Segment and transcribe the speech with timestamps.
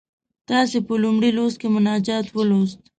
[0.49, 2.79] تاسې په لومړي لوست کې مناجات ولوست.